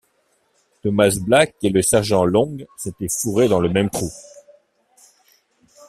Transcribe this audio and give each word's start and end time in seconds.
Thomas 0.81 1.17
Black 1.21 1.53
et 1.61 1.69
le 1.69 1.83
sergent 1.83 2.25
Long 2.25 2.57
s’étaient 2.75 3.05
fourrés 3.07 3.47
dans 3.47 3.59
le 3.59 3.69
même 3.69 3.91
trou. 3.91 4.09